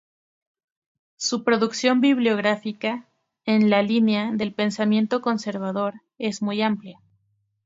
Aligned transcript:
Su 1.17 1.43
producción 1.43 2.01
bibliográfica, 2.01 3.07
en 3.45 3.69
la 3.69 3.83
línea 3.83 4.31
del 4.33 4.51
pensamiento 4.51 5.21
conservador, 5.21 6.01
es 6.17 6.41
muy 6.41 6.63
amplia. 6.63 6.99